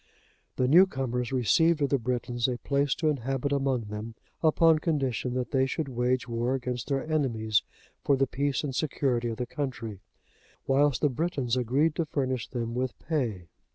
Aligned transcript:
The 0.55 0.67
newcomers 0.67 1.31
received 1.31 1.79
of 1.79 1.89
the 1.89 1.99
Britons 1.99 2.47
a 2.47 2.57
place 2.57 2.95
to 2.95 3.07
inhabit 3.09 3.51
among 3.51 3.81
them, 3.81 4.15
upon 4.41 4.79
condition 4.79 5.35
that 5.35 5.51
they 5.51 5.67
should 5.67 5.89
wage 5.89 6.27
war 6.27 6.55
against 6.55 6.87
their 6.87 7.05
enemies 7.07 7.61
for 8.03 8.17
the 8.17 8.25
peace 8.25 8.63
and 8.63 8.73
security 8.73 9.27
of 9.27 9.37
the 9.37 9.45
country, 9.45 9.99
whilst 10.65 11.01
the 11.01 11.09
Britons 11.11 11.55
agreed 11.55 11.93
to 11.97 12.05
furnish 12.07 12.47
them 12.47 12.73
with 12.73 12.97
pay. 12.97 13.45